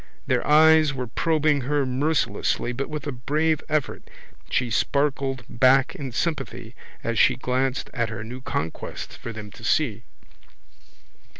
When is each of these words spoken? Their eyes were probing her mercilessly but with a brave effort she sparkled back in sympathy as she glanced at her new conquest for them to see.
Their 0.25 0.47
eyes 0.47 0.95
were 0.95 1.05
probing 1.05 1.61
her 1.61 1.85
mercilessly 1.85 2.71
but 2.73 2.89
with 2.89 3.05
a 3.05 3.11
brave 3.11 3.61
effort 3.69 4.09
she 4.49 4.71
sparkled 4.71 5.43
back 5.47 5.93
in 5.93 6.11
sympathy 6.11 6.73
as 7.03 7.19
she 7.19 7.35
glanced 7.35 7.91
at 7.93 8.09
her 8.09 8.23
new 8.23 8.41
conquest 8.41 9.15
for 9.15 9.31
them 9.31 9.51
to 9.51 9.63
see. 9.63 10.01